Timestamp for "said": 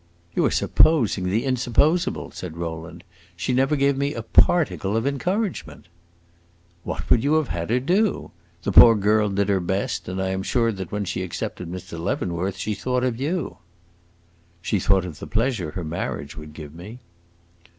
2.31-2.57